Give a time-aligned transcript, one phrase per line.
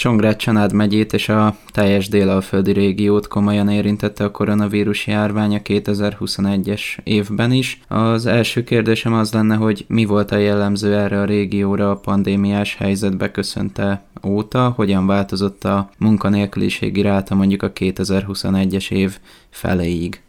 [0.00, 7.52] Csongrád Csanád megyét és a teljes délalföldi régiót komolyan érintette a koronavírus járványa 2021-es évben
[7.52, 7.80] is.
[7.88, 12.76] Az első kérdésem az lenne, hogy mi volt a jellemző erre a régióra a pandémiás
[12.76, 19.18] helyzetbe köszönte óta, hogyan változott a munkanélküliségi ráta mondjuk a 2021-es év
[19.50, 20.22] feléig?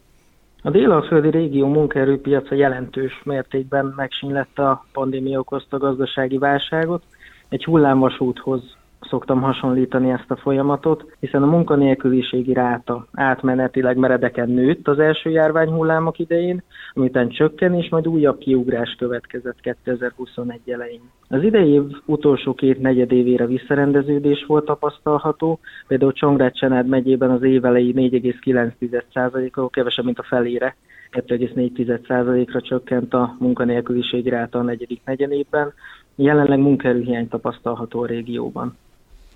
[0.63, 7.03] A délalföldi régió munkaerőpiaca jelentős mértékben megsínlett a pandémia okozta gazdasági válságot.
[7.49, 8.79] Egy hullámvasúthoz
[9.09, 16.19] szoktam hasonlítani ezt a folyamatot, hiszen a munkanélküliségi ráta átmenetileg meredeken nőtt az első járványhullámok
[16.19, 21.01] idején, amitán csökken, és majd újabb kiugrás következett 2021 elején.
[21.27, 27.65] Az idei év utolsó két negyedévére visszarendeződés volt tapasztalható, például Csongrád Csenád megyében az év
[27.65, 30.75] elejé 4,9%-kal, kevesebb, mint a felére
[31.11, 35.73] 2,4%-ra csökkent a munkanélküliség ráta a negyedik negyedében.
[36.15, 38.77] Jelenleg munkaerőhiány tapasztalható a régióban.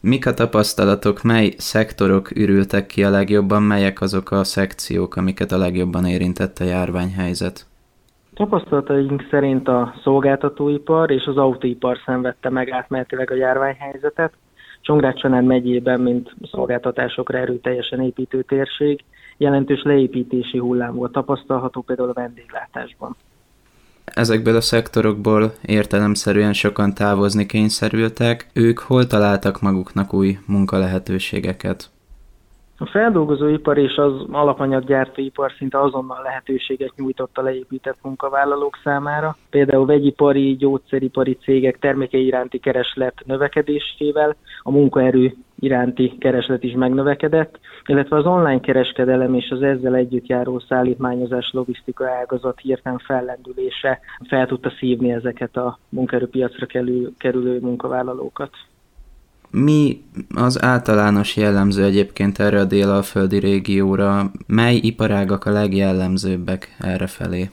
[0.08, 5.58] Mik a tapasztalatok, mely szektorok ürültek ki a legjobban, melyek azok a szekciók, amiket a
[5.58, 7.66] legjobban érintett a járványhelyzet?
[8.34, 14.34] Tapasztalataink szerint a szolgáltatóipar és az autóipar szenvedte meg átmenetileg a járványhelyzetet.
[14.82, 19.04] Csongrád megyében, mint szolgáltatásokra erőteljesen építő térség,
[19.38, 23.16] jelentős leépítési hullám volt tapasztalható például a vendéglátásban.
[24.06, 31.90] Ezekből a szektorokból értelemszerűen sokan távozni kényszerültek, ők hol találtak maguknak új munkalehetőségeket?
[32.78, 39.38] A feldolgozóipar és az alapanyaggyártóipar szinte azonnal lehetőséget nyújtott a leépített munkavállalók számára.
[39.50, 48.18] Például vegyipari, gyógyszeripari cégek termékei iránti kereslet növekedésével a munkaerő iránti kereslet is megnövekedett, illetve
[48.18, 54.70] az online kereskedelem és az ezzel együtt járó szállítmányozás logisztika ágazat hirtelen fellendülése fel tudta
[54.70, 56.66] szívni ezeket a munkaerőpiacra
[57.18, 58.50] kerülő munkavállalókat.
[59.64, 60.04] Mi
[60.36, 64.32] az általános jellemző egyébként erre a délalföldi régióra?
[64.48, 67.50] Mely iparágak a legjellemzőbbek erre felé?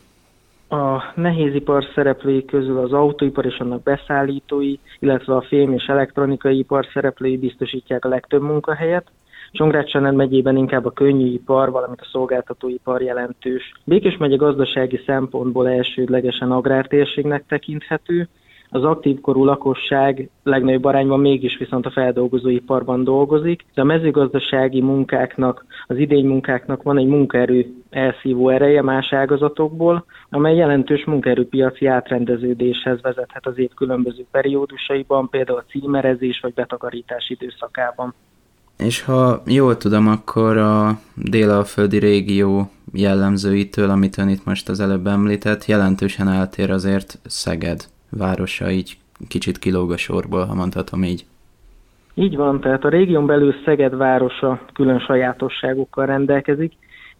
[0.68, 6.86] A nehézipar szereplői közül az autóipar és annak beszállítói, illetve a fém és elektronikai ipar
[6.92, 9.10] szereplői biztosítják a legtöbb munkahelyet.
[9.52, 13.72] Csongrád megyében inkább a könnyű ipar, valamint a szolgáltatóipar jelentős.
[13.84, 18.28] Békés megye gazdasági szempontból elsődlegesen agrártérségnek tekinthető,
[18.72, 25.64] az aktív korú lakosság legnagyobb arányban mégis viszont a feldolgozóiparban dolgozik, de a mezőgazdasági munkáknak,
[25.86, 33.46] az idény munkáknak van egy munkaerő elszívó ereje más ágazatokból, amely jelentős munkaerőpiaci átrendeződéshez vezethet
[33.46, 38.14] az év különböző periódusaiban, például a címerezés vagy betakarítás időszakában.
[38.78, 45.06] És ha jól tudom, akkor a délalföldi régió jellemzőitől, amit ön itt most az előbb
[45.06, 47.84] említett, jelentősen eltér azért Szeged
[48.16, 48.96] városa így
[49.28, 51.24] kicsit kilóg a sorból, ha mondhatom így.
[52.14, 56.72] Így van, tehát a régión belül Szeged városa külön sajátosságokkal rendelkezik,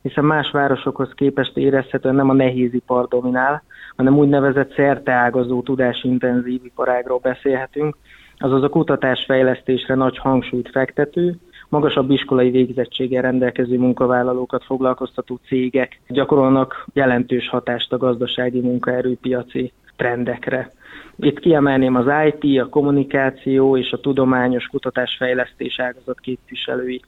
[0.03, 3.63] hiszen más városokhoz képest érezhetően nem a nehézipar dominál,
[3.97, 7.97] hanem úgynevezett szerteágazó tudásintenzív iparágról beszélhetünk,
[8.39, 11.37] azaz a kutatásfejlesztésre nagy hangsúlyt fektető,
[11.69, 20.71] magasabb iskolai végzettséggel rendelkező munkavállalókat foglalkoztató cégek gyakorolnak jelentős hatást a gazdasági munkaerőpiaci trendekre.
[21.17, 27.07] Itt kiemelném az IT, a kommunikáció és a tudományos kutatásfejlesztés ágazat képviselőit.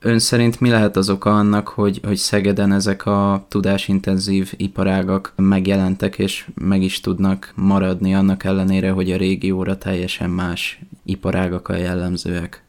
[0.00, 6.18] Ön szerint mi lehet az oka annak, hogy, hogy Szegeden ezek a tudásintenzív iparágak megjelentek
[6.18, 12.67] és meg is tudnak maradni annak ellenére, hogy a régióra teljesen más iparágak a jellemzőek?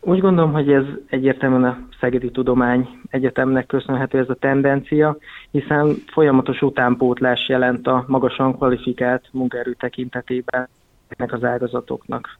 [0.00, 5.16] Úgy gondolom, hogy ez egyértelműen a Szegedi Tudomány Egyetemnek köszönhető ez a tendencia,
[5.50, 10.68] hiszen folyamatos utánpótlás jelent a magasan kvalifikált munkaerő tekintetében
[11.08, 12.38] ezeknek az ágazatoknak.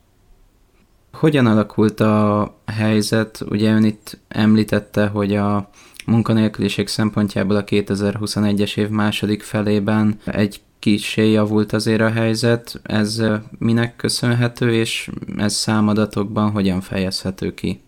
[1.12, 3.40] Hogyan alakult a helyzet?
[3.50, 5.68] Ugye ön itt említette, hogy a
[6.06, 12.80] munkanélküliség szempontjából a 2021-es év második felében egy kicsi javult azért a helyzet.
[12.82, 13.22] Ez
[13.58, 17.80] minek köszönhető, és ez számadatokban hogyan fejezhető ki?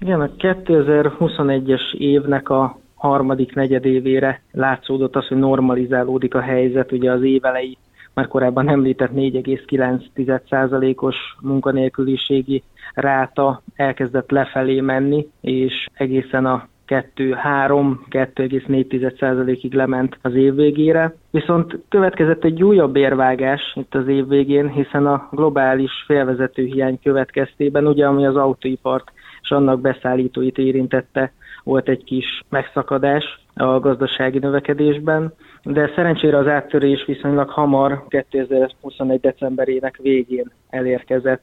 [0.00, 6.92] Igen, a 2021-es évnek a harmadik negyedévére látszódott az, hogy normalizálódik a helyzet.
[6.92, 7.78] Ugye az évelei
[8.14, 12.62] már korábban említett 4,9%-os munkanélküliségi
[12.94, 21.14] ráta elkezdett lefelé menni, és egészen a 2-3-2,4%-ig lement az év végére.
[21.30, 27.86] Viszont következett egy újabb érvágás itt az év végén, hiszen a globális félvezető hiány következtében,
[27.86, 29.12] ugye ami az autóipart
[29.42, 31.32] és annak beszállítóit érintette,
[31.64, 39.20] volt egy kis megszakadás a gazdasági növekedésben, de szerencsére az áttörés viszonylag hamar 2021.
[39.20, 41.42] decemberének végén elérkezett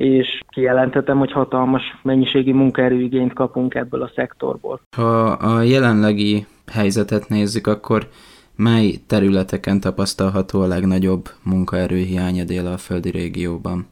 [0.00, 4.80] és kijelenthetem, hogy hatalmas mennyiségi munkaerőigényt kapunk ebből a szektorból.
[4.96, 8.08] Ha a jelenlegi helyzetet nézzük, akkor
[8.56, 13.86] mely területeken tapasztalható a legnagyobb munkaerőhiány a délalföldi régióban?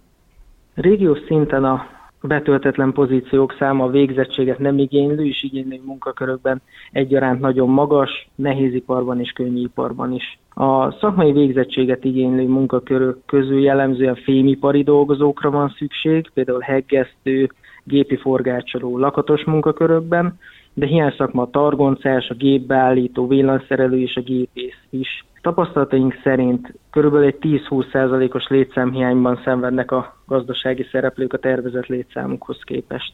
[0.74, 1.86] Régiós szinten a
[2.22, 6.62] betöltetlen pozíciók száma a végzettséget nem igénylő és igénylő munkakörökben
[6.92, 10.38] egyaránt nagyon magas, nehéziparban és könnyűiparban is.
[10.60, 17.52] A szakmai végzettséget igénylő munkakörök közül jellemzően fémipari dolgozókra van szükség, például heggesztő,
[17.84, 20.38] gépi forgácsoló lakatos munkakörökben,
[20.74, 25.24] de hiányszakma a targoncás, a gépbeállító, villanyszerelő és a gépész is.
[25.42, 33.12] Tapasztalataink szerint körülbelül egy 10-20%-os létszámhiányban szenvednek a gazdasági szereplők a tervezett létszámukhoz képest.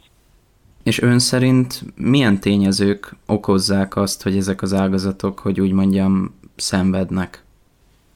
[0.83, 7.45] És ön szerint milyen tényezők okozzák azt, hogy ezek az ágazatok, hogy úgy mondjam, szenvednek?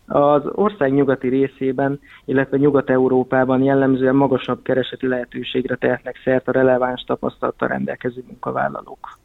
[0.07, 7.69] Az ország nyugati részében, illetve Nyugat-Európában jellemzően magasabb kereseti lehetőségre tehetnek szert a releváns tapasztalattal
[7.69, 9.19] rendelkező munkavállalók.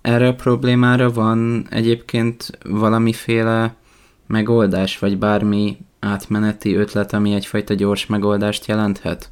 [0.00, 3.74] Erre a problémára van egyébként valamiféle
[4.26, 9.30] megoldás, vagy bármi átmeneti ötlet, ami egyfajta gyors megoldást jelenthet?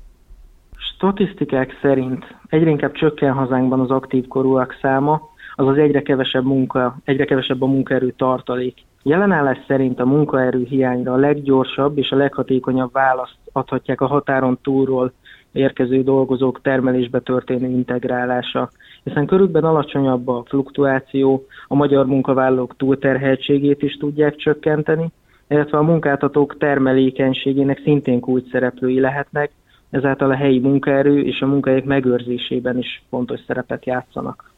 [0.76, 7.24] Statisztikák szerint egyre inkább csökken hazánkban az aktív korúak száma, azaz egyre kevesebb, munka, egyre
[7.24, 8.84] kevesebb a munkaerő tartalék.
[9.02, 15.12] Jelenállás szerint a munkaerő hiányra a leggyorsabb és a leghatékonyabb választ adhatják a határon túlról
[15.52, 18.70] érkező dolgozók termelésbe történő integrálása,
[19.04, 25.10] hiszen körükben alacsonyabb a fluktuáció, a magyar munkavállalók túlterheltségét is tudják csökkenteni,
[25.48, 29.50] illetve a munkáltatók termelékenységének szintén kulcs szereplői lehetnek,
[29.90, 34.54] ezáltal a helyi munkaerő és a munkahelyek megőrzésében is fontos szerepet játszanak.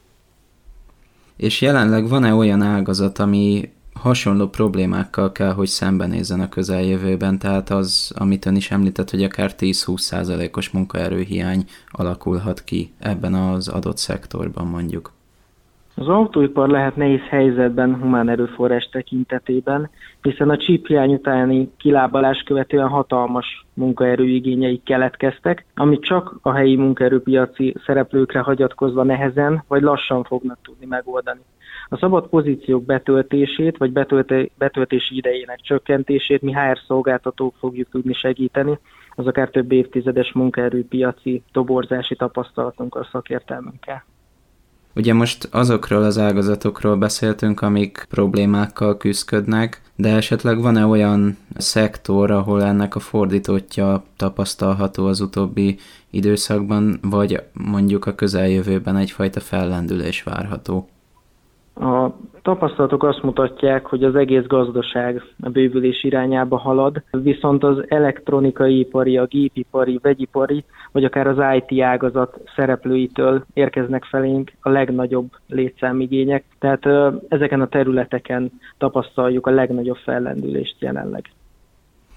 [1.39, 8.11] És jelenleg van-e olyan ágazat, ami hasonló problémákkal kell, hogy szembenézzen a közeljövőben, tehát az,
[8.15, 14.67] amit ön is említett, hogy akár 10-20 százalékos munkaerőhiány alakulhat ki ebben az adott szektorban
[14.67, 15.13] mondjuk.
[15.99, 19.89] Az autóipar lehet nehéz helyzetben humán erőforrás tekintetében,
[20.21, 28.39] hiszen a csíphiány utáni kilábalás követően hatalmas munkaerőigényei keletkeztek, amit csak a helyi munkaerőpiaci szereplőkre
[28.39, 31.39] hagyatkozva nehezen vagy lassan fognak tudni megoldani.
[31.89, 38.79] A szabad pozíciók betöltését vagy betölte, betöltési idejének csökkentését mi HR szolgáltatók fogjuk tudni segíteni,
[39.15, 44.03] az akár több évtizedes munkaerőpiaci toborzási tapasztalatunkkal, szakértelmünkkel.
[44.99, 52.63] Ugye most azokról az ágazatokról beszéltünk, amik problémákkal küzdködnek, de esetleg van-e olyan szektor, ahol
[52.63, 55.77] ennek a fordítottja tapasztalható az utóbbi
[56.09, 60.89] időszakban, vagy mondjuk a közeljövőben egyfajta fellendülés várható?
[61.79, 68.79] A tapasztalatok azt mutatják, hogy az egész gazdaság a bővülés irányába halad, viszont az elektronikai
[68.79, 76.43] ipari, a gépipari, vegyipari, vagy akár az IT ágazat szereplőitől érkeznek felénk a legnagyobb létszámigények.
[76.59, 76.85] Tehát
[77.27, 81.23] ezeken a területeken tapasztaljuk a legnagyobb fellendülést jelenleg.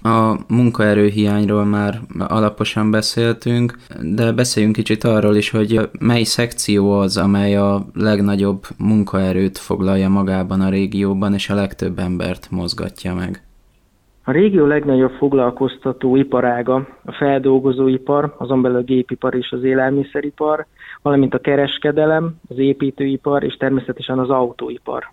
[0.03, 7.55] A munkaerőhiányról már alaposan beszéltünk, de beszéljünk kicsit arról is, hogy mely szekció az, amely
[7.55, 13.43] a legnagyobb munkaerőt foglalja magában a régióban, és a legtöbb embert mozgatja meg.
[14.23, 20.65] A régió legnagyobb foglalkoztató iparága a feldolgozóipar, azon belül a gépipar és az élelmiszeripar,
[21.01, 25.11] valamint a kereskedelem, az építőipar és természetesen az autóipar.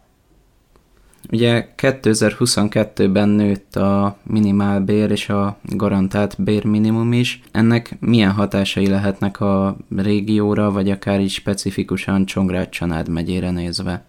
[1.32, 7.40] Ugye 2022-ben nőtt a minimálbér és a garantált bérminimum is.
[7.52, 14.04] Ennek milyen hatásai lehetnek a régióra, vagy akár is specifikusan Csongrád-Csanád megyére nézve?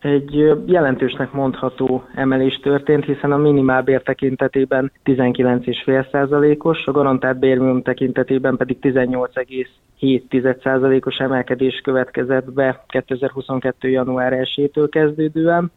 [0.00, 0.34] Egy
[0.66, 11.16] jelentősnek mondható emelés történt, hiszen a minimálbér tekintetében 19,5%-os, a garantált bérminimum tekintetében pedig 18,7%-os
[11.16, 13.88] emelkedés következett be 2022.
[13.88, 15.70] január 1-től kezdődően.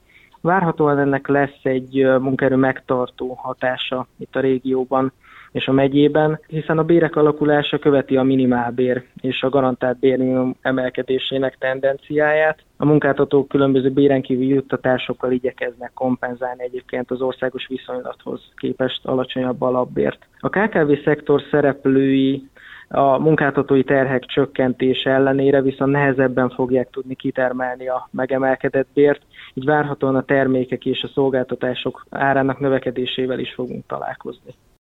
[0.45, 5.11] Várhatóan ennek lesz egy munkaerő megtartó hatása itt a régióban
[5.51, 11.57] és a megyében, hiszen a bérek alakulása követi a minimálbér és a garantált bérminimum emelkedésének
[11.57, 12.59] tendenciáját.
[12.77, 20.27] A munkáltatók különböző béren kívül juttatásokkal igyekeznek kompenzálni egyébként az országos viszonylathoz képest alacsonyabb alapbért.
[20.39, 22.49] A KKV szektor szereplői
[22.95, 29.21] a munkáltatói terhek csökkentése ellenére viszont nehezebben fogják tudni kitermelni a megemelkedett bért,
[29.53, 34.53] így várhatóan a termékek és a szolgáltatások árának növekedésével is fogunk találkozni.